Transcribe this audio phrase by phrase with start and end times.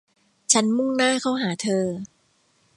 [0.53, 1.85] ฉันมุ่งหน้าเข้าหาเธอ